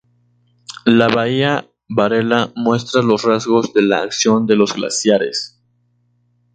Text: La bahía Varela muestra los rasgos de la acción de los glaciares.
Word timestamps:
La 0.87 1.09
bahía 1.09 1.69
Varela 1.87 2.51
muestra 2.55 3.03
los 3.03 3.21
rasgos 3.23 3.71
de 3.75 3.83
la 3.83 4.01
acción 4.01 4.47
de 4.47 4.55
los 4.55 4.73
glaciares. 4.73 5.61